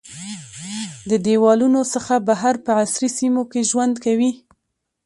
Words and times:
د 1.09 1.11
دیوالونو 1.25 1.81
څخه 1.93 2.13
بهر 2.27 2.55
په 2.65 2.71
عصري 2.83 3.09
سیمو 3.17 3.43
کې 3.51 3.67
ژوند 3.69 3.95
کوي. 4.05 4.31